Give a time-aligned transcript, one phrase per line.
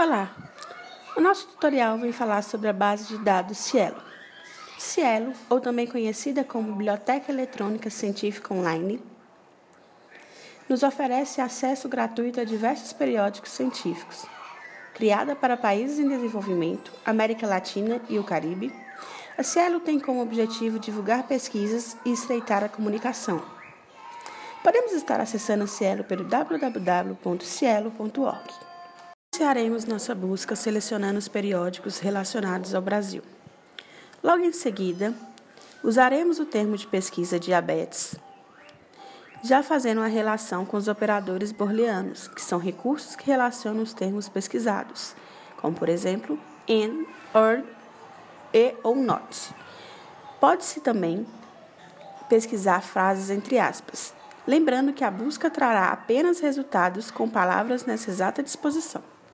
[0.00, 0.30] Olá!
[1.16, 4.00] O nosso tutorial vem falar sobre a base de dados Cielo.
[4.78, 9.02] Cielo, ou também conhecida como Biblioteca Eletrônica Científica Online,
[10.68, 14.24] nos oferece acesso gratuito a diversos periódicos científicos.
[14.94, 18.72] Criada para países em desenvolvimento, América Latina e o Caribe,
[19.36, 23.42] a Cielo tem como objetivo divulgar pesquisas e estreitar a comunicação.
[24.62, 28.67] Podemos estar acessando a Cielo pelo www.cielo.org.
[29.38, 33.22] Iniciaremos nossa busca selecionando os periódicos relacionados ao Brasil.
[34.20, 35.14] Logo em seguida,
[35.80, 38.16] usaremos o termo de pesquisa diabetes,
[39.44, 44.28] já fazendo uma relação com os operadores booleanos, que são recursos que relacionam os termos
[44.28, 45.14] pesquisados,
[45.58, 46.36] como por exemplo
[46.68, 47.62] and, or,
[48.52, 49.54] e ou not.
[50.40, 51.24] Pode-se também
[52.28, 54.12] pesquisar frases entre aspas,
[54.44, 59.00] lembrando que a busca trará apenas resultados com palavras nessa exata disposição.